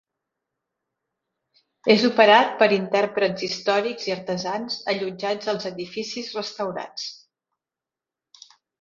És 1.95 2.05
operat 2.09 2.55
per 2.63 2.69
intèrprets 2.79 3.45
històrics 3.49 4.09
i 4.09 4.17
artesans 4.17 4.81
allotjats 4.97 5.55
als 5.55 5.71
edificis 5.75 6.35
restaurats. 6.43 7.09